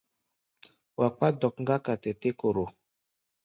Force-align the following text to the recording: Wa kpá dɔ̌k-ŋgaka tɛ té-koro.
Wa 0.97 1.07
kpá 1.15 1.27
dɔ̌k-ŋgaka 1.39 1.93
tɛ 2.01 2.11
té-koro. 2.21 2.65